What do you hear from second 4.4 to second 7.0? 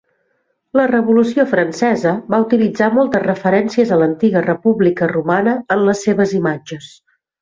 República romana en les seves imatges.